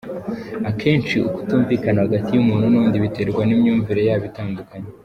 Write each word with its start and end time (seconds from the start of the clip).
Akenshi 0.69 1.15
ukutumvikana 1.27 1.99
hagati 2.05 2.29
y’umuntu 2.31 2.65
n’undi 2.73 3.03
biterwa 3.03 3.41
n’imyumvire 3.45 4.01
yabo 4.07 4.25
itandukanye. 4.31 4.79